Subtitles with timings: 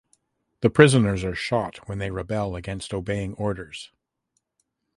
[0.61, 3.91] The prisoners are shot when they rebel against obeying orders.